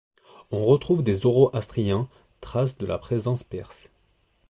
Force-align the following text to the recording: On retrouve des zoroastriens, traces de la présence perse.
On 0.49 0.65
retrouve 0.65 1.03
des 1.03 1.13
zoroastriens, 1.13 2.09
traces 2.39 2.75
de 2.75 2.87
la 2.87 2.97
présence 2.97 3.43
perse. 3.43 3.87